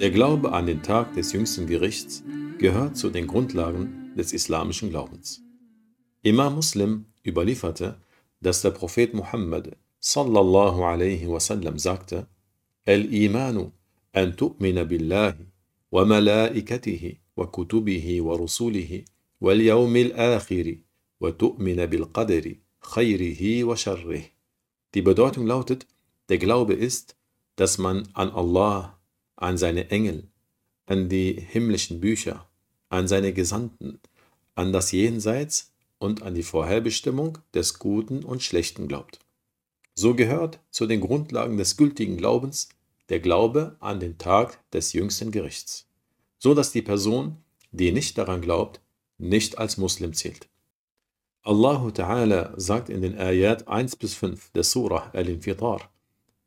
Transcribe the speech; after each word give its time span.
Der 0.00 0.10
Glaube 0.10 0.52
an 0.52 0.66
den 0.66 0.82
Tag 0.82 1.14
des 1.14 1.32
jüngsten 1.32 1.66
Gerichts 1.66 2.22
gehört 2.58 2.96
zu 2.96 3.08
den 3.10 3.26
Grundlagen 3.26 4.12
des 4.16 4.32
islamischen 4.32 4.90
Glaubens. 4.90 5.42
Imam 6.22 6.54
Muslim 6.54 7.06
überlieferte, 7.24 8.00
dass 8.40 8.62
der 8.62 8.72
Prophet 8.72 9.14
Muhammad 9.14 9.76
sallallahu 10.00 10.84
alaihi 10.84 11.26
wasallam 11.28 11.78
sagte: 11.78 12.26
Al-Imanu 12.84 13.72
an 14.12 14.36
tu'mina 14.36 14.84
billahi 14.84 15.46
wa 15.90 16.04
malaikatihi 16.04 17.20
wa 17.36 17.46
kutubihi 17.46 18.20
wa 18.20 18.36
rusulihi 18.36 19.04
wal 19.40 19.60
yawmil 19.60 20.12
akhiri 20.12 20.84
wa 21.20 21.30
tu'mina 21.30 21.86
bil 21.86 22.06
qadri 22.06 22.60
khayrihi 22.80 23.64
wa 23.64 23.76
sharrih. 23.76 24.24
Die 24.94 25.02
Bedeutung 25.02 25.46
lautet: 25.46 25.86
Der 26.28 26.38
Glaube 26.38 26.74
ist, 26.74 27.16
dass 27.56 27.78
man 27.78 28.08
an 28.12 28.30
Allah 28.30 28.95
an 29.35 29.57
seine 29.57 29.89
Engel, 29.89 30.27
an 30.85 31.09
die 31.09 31.33
himmlischen 31.33 31.99
Bücher, 31.99 32.47
an 32.89 33.07
seine 33.07 33.33
Gesandten, 33.33 33.99
an 34.55 34.71
das 34.73 34.91
Jenseits 34.91 35.71
und 35.97 36.23
an 36.23 36.35
die 36.35 36.43
Vorherbestimmung 36.43 37.37
des 37.53 37.79
Guten 37.79 38.23
und 38.23 38.43
Schlechten 38.43 38.87
glaubt. 38.87 39.19
So 39.93 40.15
gehört 40.15 40.59
zu 40.69 40.85
den 40.85 41.01
Grundlagen 41.01 41.57
des 41.57 41.77
gültigen 41.77 42.17
Glaubens 42.17 42.69
der 43.09 43.19
Glaube 43.19 43.75
an 43.79 43.99
den 43.99 44.17
Tag 44.17 44.59
des 44.71 44.93
jüngsten 44.93 45.31
Gerichts, 45.31 45.87
so 46.37 46.53
dass 46.53 46.71
die 46.71 46.81
Person, 46.81 47.37
die 47.71 47.91
nicht 47.91 48.17
daran 48.17 48.41
glaubt, 48.41 48.81
nicht 49.17 49.57
als 49.57 49.77
Muslim 49.77 50.13
zählt. 50.13 50.47
Allah 51.43 51.87
Ta'ala 51.87 52.53
sagt 52.59 52.89
in 52.89 53.01
den 53.01 53.17
Ayat 53.17 53.67
1 53.67 53.95
bis 53.95 54.13
5 54.13 54.51
der 54.51 54.63
Surah 54.63 55.09
Al-Infitar: 55.13 55.89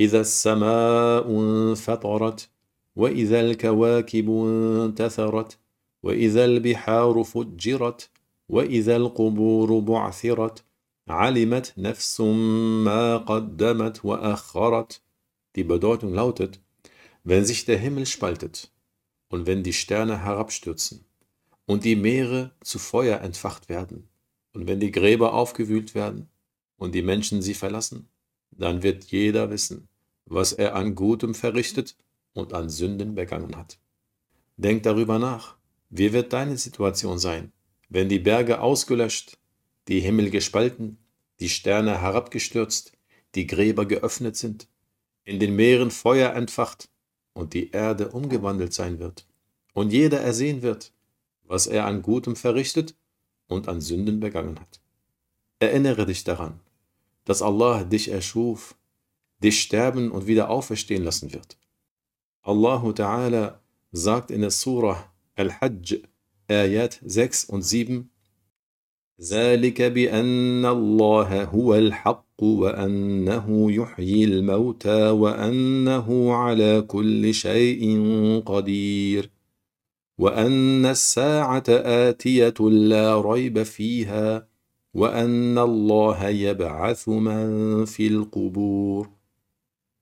إذا 0.00 0.20
السماء 0.20 1.26
انفطرت 1.28 2.48
وإذا 2.96 3.40
الكواكب 3.40 4.30
انتثرت 4.30 5.58
وإذا 6.02 6.44
البحار 6.44 7.24
فجرت 7.24 8.10
وإذا 8.48 8.96
القبور 8.96 9.80
بعثرت 9.80 10.64
علمت 11.08 11.74
نفس 11.78 12.20
ما 12.20 13.16
قدمت 13.16 14.04
وأخرت 14.04 15.02
Die 15.56 15.64
Bedeutung 15.64 16.14
lautet, 16.14 16.60
wenn 17.24 17.44
sich 17.44 17.64
der 17.64 17.76
Himmel 17.76 18.06
spaltet 18.06 18.70
und 19.30 19.48
wenn 19.48 19.64
die 19.64 19.72
Sterne 19.72 20.22
herabstürzen 20.22 21.04
und 21.66 21.84
die 21.84 21.96
Meere 21.96 22.52
zu 22.60 22.78
Feuer 22.78 23.20
entfacht 23.20 23.68
werden 23.68 24.08
und 24.52 24.68
wenn 24.68 24.78
die 24.78 24.92
Gräber 24.92 25.34
aufgewühlt 25.34 25.96
werden 25.96 26.28
und 26.76 26.94
die 26.94 27.02
Menschen 27.02 27.42
sie 27.42 27.54
verlassen, 27.54 28.08
dann 28.52 28.84
wird 28.84 29.04
jeder 29.04 29.50
wissen, 29.50 29.88
was 30.26 30.52
er 30.52 30.76
an 30.76 30.94
Gutem 30.94 31.34
verrichtet 31.34 31.96
und 32.35 32.53
an 32.53 32.69
Sünden 32.69 33.15
begangen 33.15 33.55
hat. 33.55 33.79
Denk 34.57 34.83
darüber 34.83 35.17
nach. 35.17 35.55
Wie 35.89 36.13
wird 36.13 36.33
deine 36.33 36.57
Situation 36.57 37.17
sein, 37.17 37.51
wenn 37.89 38.09
die 38.09 38.19
Berge 38.19 38.61
ausgelöscht, 38.61 39.37
die 39.87 40.01
Himmel 40.01 40.29
gespalten, 40.29 40.97
die 41.39 41.49
Sterne 41.49 42.01
herabgestürzt, 42.01 42.91
die 43.33 43.47
Gräber 43.47 43.85
geöffnet 43.85 44.35
sind, 44.35 44.67
in 45.23 45.39
den 45.39 45.55
Meeren 45.55 45.91
Feuer 45.91 46.33
entfacht 46.33 46.89
und 47.33 47.53
die 47.53 47.71
Erde 47.71 48.09
umgewandelt 48.09 48.73
sein 48.73 48.99
wird 48.99 49.25
und 49.73 49.91
jeder 49.91 50.19
ersehen 50.19 50.61
wird, 50.61 50.91
was 51.43 51.67
er 51.67 51.85
an 51.85 52.01
Gutem 52.01 52.35
verrichtet 52.35 52.95
und 53.47 53.67
an 53.67 53.81
Sünden 53.81 54.19
begangen 54.19 54.59
hat. 54.59 54.81
Erinnere 55.59 56.05
dich 56.05 56.23
daran, 56.23 56.59
dass 57.23 57.41
Allah 57.41 57.83
dich 57.83 58.09
erschuf, 58.09 58.75
dich 59.41 59.61
sterben 59.61 60.11
und 60.11 60.27
wieder 60.27 60.49
auferstehen 60.49 61.03
lassen 61.03 61.33
wird 61.33 61.57
Allah 62.47 62.93
Ta'ala 62.93 63.59
sagt 63.91 64.29
in 64.29 64.41
der 64.41 64.51
Surah 64.51 65.11
Al-Hajj, 65.35 66.03
Ayat 66.47 67.01
6 67.03 67.45
und 67.45 67.63
7, 67.63 68.05
ذلك 69.19 69.81
بأن 69.81 70.65
الله 70.65 71.43
هو 71.43 71.75
الحق 71.75 72.43
وأنه 72.43 73.71
يحيي 73.71 74.23
الموتى 74.25 75.09
وأنه 75.09 76.33
على 76.33 76.81
كل 76.81 77.33
شيء 77.33 77.83
قدير. 78.45 79.29
وأن 80.17 80.85
الساعة 80.85 81.63
آتية 81.69 82.69
لا 82.69 83.21
ريب 83.21 83.63
فيها 83.63 84.47
وأن 84.93 85.57
الله 85.57 86.27
يبعث 86.27 87.09
من 87.09 87.85
في 87.85 88.07
القبور. 88.07 89.09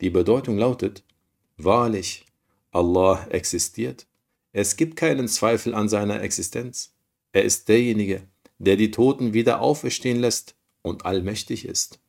Die 0.02 0.10
Bedeutung 0.10 0.58
lautet, 0.58 1.04
wahrlich, 1.58 2.26
Allah 2.74 3.28
existiert. 3.30 4.08
Es 4.52 4.76
gibt 4.76 4.96
keinen 4.96 5.28
Zweifel 5.28 5.76
an 5.76 5.90
seiner 5.90 6.22
Existenz. 6.22 6.96
Er 7.32 7.44
ist 7.44 7.70
derjenige, 7.70 8.28
der 8.58 8.78
die 8.78 8.92
Toten 8.92 9.34
wieder 9.34 9.62
auferstehen 9.62 10.20
lässt 10.20 10.56
und 10.82 11.06
allmächtig 11.06 11.66
ist. 11.66 12.00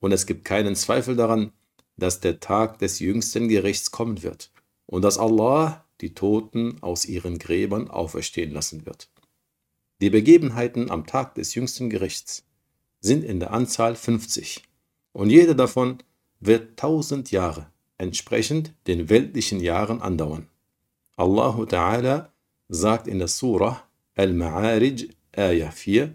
Und 0.00 0.12
es 0.12 0.26
gibt 0.26 0.44
keinen 0.44 0.76
Zweifel 0.76 1.14
daran, 1.14 1.52
dass 1.96 2.20
der 2.20 2.40
Tag 2.40 2.78
des 2.78 2.98
jüngsten 2.98 3.48
Gerichts 3.48 3.90
kommen 3.90 4.22
wird 4.22 4.50
und 4.86 5.02
dass 5.02 5.18
Allah 5.18 5.84
die 6.00 6.14
Toten 6.14 6.82
aus 6.82 7.04
ihren 7.04 7.38
Gräbern 7.38 7.88
auferstehen 7.88 8.50
lassen 8.50 8.84
wird. 8.86 9.10
Die 10.00 10.10
Begebenheiten 10.10 10.90
am 10.90 11.06
Tag 11.06 11.34
des 11.34 11.54
jüngsten 11.54 11.88
Gerichts 11.88 12.44
sind 13.00 13.24
in 13.24 13.40
der 13.40 13.52
Anzahl 13.52 13.94
50 13.94 14.62
und 15.12 15.30
jede 15.30 15.54
davon 15.54 15.98
wird 16.40 16.78
tausend 16.78 17.30
Jahre 17.30 17.70
entsprechend 17.97 18.73
den 18.87 19.09
weltlichen 19.09 19.59
Jahren 19.59 20.01
andauern. 20.01 20.47
Allah 21.15 21.65
Ta'ala 21.65 22.33
sagt 22.69 23.07
in 23.07 23.19
der 23.19 23.27
Surah 23.27 23.83
Al-Ma'arij, 24.15 25.09
Ayah 25.35 25.71
4, 25.71 26.13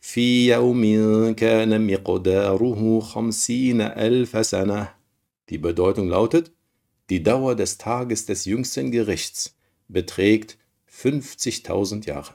في 0.00 0.46
يوم 0.52 1.32
كان 1.34 1.86
مقداره 1.92 3.00
خمسين 3.00 3.80
ألف 3.80 4.46
سنة. 4.46 4.94
Die 5.48 5.58
Bedeutung 5.58 6.08
lautet, 6.08 6.52
die 7.10 7.22
Dauer 7.22 7.54
des 7.54 7.78
Tages 7.78 8.26
des 8.26 8.44
jüngsten 8.44 8.90
Gerichts 8.90 9.56
beträgt 9.88 10.58
50.000 10.90 12.06
Jahre. 12.06 12.34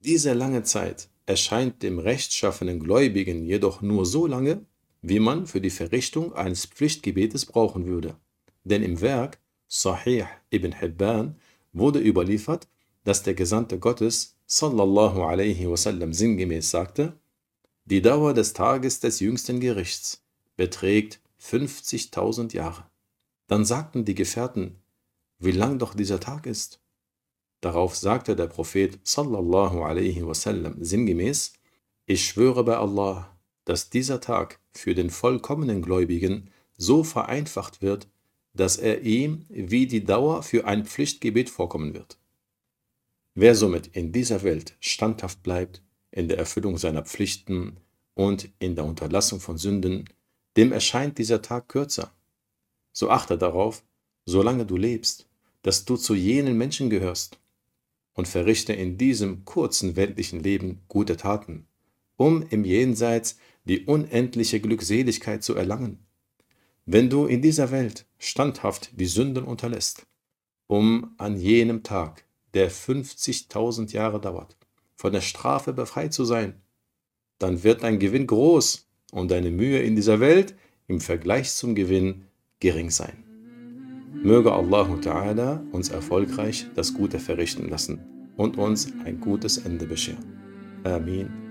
Diese 0.00 0.32
lange 0.32 0.62
Zeit 0.62 1.08
erscheint 1.26 1.82
dem 1.82 1.98
rechtschaffenen 1.98 2.78
Gläubigen 2.80 3.44
jedoch 3.44 3.82
nur 3.82 4.06
so 4.06 4.26
lange, 4.26 4.64
wie 5.01 5.19
man 5.19 5.47
für 5.47 5.61
die 5.61 5.69
Verrichtung 5.69 6.33
eines 6.33 6.65
Pflichtgebetes 6.65 7.45
brauchen 7.45 7.87
würde. 7.87 8.15
Denn 8.63 8.83
im 8.83 9.01
Werk 9.01 9.39
Sahih 9.67 10.25
ibn 10.51 10.73
Hibban 10.73 11.37
wurde 11.73 11.99
überliefert, 11.99 12.67
dass 13.03 13.23
der 13.23 13.33
Gesandte 13.33 13.79
Gottes 13.79 14.35
sallallahu 14.45 15.23
alaihi 15.23 15.69
wasallam 15.69 16.13
sinngemäß 16.13 16.69
sagte, 16.69 17.13
die 17.85 18.01
Dauer 18.01 18.33
des 18.33 18.53
Tages 18.53 18.99
des 18.99 19.19
jüngsten 19.19 19.59
Gerichts 19.59 20.23
beträgt 20.55 21.19
50.000 21.41 22.53
Jahre. 22.53 22.85
Dann 23.47 23.65
sagten 23.65 24.05
die 24.05 24.13
Gefährten, 24.13 24.75
wie 25.39 25.51
lang 25.51 25.79
doch 25.79 25.95
dieser 25.95 26.19
Tag 26.19 26.45
ist. 26.45 26.79
Darauf 27.61 27.95
sagte 27.95 28.35
der 28.35 28.47
Prophet 28.47 28.99
sallallahu 29.03 29.81
alaihi 29.81 30.25
wasallam 30.25 30.75
sinngemäß, 30.83 31.53
ich 32.05 32.25
schwöre 32.25 32.63
bei 32.63 32.77
Allah, 32.77 33.30
dass 33.65 33.89
dieser 33.89 34.21
Tag 34.21 34.59
für 34.71 34.95
den 34.95 35.09
vollkommenen 35.09 35.81
Gläubigen 35.81 36.49
so 36.77 37.03
vereinfacht 37.03 37.81
wird, 37.81 38.07
dass 38.53 38.77
er 38.77 39.01
ihm 39.01 39.45
wie 39.49 39.87
die 39.87 40.03
Dauer 40.03 40.43
für 40.43 40.65
ein 40.65 40.85
Pflichtgebet 40.85 41.49
vorkommen 41.49 41.93
wird. 41.93 42.17
Wer 43.33 43.55
somit 43.55 43.87
in 43.87 44.11
dieser 44.11 44.43
Welt 44.43 44.75
standhaft 44.79 45.41
bleibt, 45.41 45.81
in 46.11 46.27
der 46.27 46.37
Erfüllung 46.37 46.77
seiner 46.77 47.03
Pflichten 47.03 47.77
und 48.13 48.49
in 48.59 48.75
der 48.75 48.83
Unterlassung 48.83 49.39
von 49.39 49.57
Sünden, 49.57 50.05
dem 50.57 50.73
erscheint 50.73 51.17
dieser 51.17 51.41
Tag 51.41 51.69
kürzer. 51.69 52.11
So 52.91 53.09
achte 53.09 53.37
darauf, 53.37 53.83
solange 54.25 54.65
du 54.65 54.75
lebst, 54.75 55.27
dass 55.61 55.85
du 55.85 55.95
zu 55.95 56.13
jenen 56.13 56.57
Menschen 56.57 56.89
gehörst 56.89 57.39
und 58.13 58.27
verrichte 58.27 58.73
in 58.73 58.97
diesem 58.97 59.45
kurzen 59.45 59.95
weltlichen 59.95 60.41
Leben 60.41 60.81
gute 60.89 61.15
Taten, 61.15 61.67
um 62.21 62.43
im 62.51 62.65
Jenseits 62.65 63.39
die 63.65 63.85
unendliche 63.85 64.59
Glückseligkeit 64.59 65.43
zu 65.43 65.55
erlangen. 65.55 66.05
Wenn 66.85 67.09
du 67.09 67.25
in 67.25 67.41
dieser 67.41 67.71
Welt 67.71 68.05
standhaft 68.19 68.91
die 68.93 69.07
Sünden 69.07 69.43
unterlässt, 69.43 70.05
um 70.67 71.15
an 71.17 71.35
jenem 71.35 71.81
Tag, 71.81 72.23
der 72.53 72.69
50.000 72.69 73.91
Jahre 73.91 74.21
dauert, 74.21 74.55
von 74.95 75.13
der 75.13 75.21
Strafe 75.21 75.73
befreit 75.73 76.13
zu 76.13 76.23
sein, 76.23 76.61
dann 77.39 77.63
wird 77.63 77.81
dein 77.81 77.97
Gewinn 77.97 78.27
groß 78.27 78.87
und 79.13 79.31
deine 79.31 79.49
Mühe 79.49 79.79
in 79.79 79.95
dieser 79.95 80.19
Welt 80.19 80.53
im 80.87 81.01
Vergleich 81.01 81.51
zum 81.51 81.73
Gewinn 81.73 82.25
gering 82.59 82.91
sein. 82.91 83.23
Möge 84.21 84.53
Allah 84.53 84.87
Ta'ala 85.01 85.67
uns 85.71 85.89
erfolgreich 85.89 86.67
das 86.75 86.93
Gute 86.93 87.19
verrichten 87.19 87.67
lassen 87.67 87.99
und 88.37 88.59
uns 88.59 88.93
ein 89.05 89.19
gutes 89.19 89.57
Ende 89.57 89.87
bescheren. 89.87 90.37
Amin. 90.83 91.50